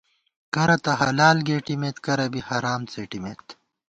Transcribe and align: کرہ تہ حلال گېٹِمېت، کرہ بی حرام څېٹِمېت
کرہ 0.53 0.77
تہ 0.83 0.91
حلال 0.99 1.37
گېٹِمېت، 1.47 1.97
کرہ 2.05 2.25
بی 2.31 2.41
حرام 2.47 2.81
څېٹِمېت 2.91 3.45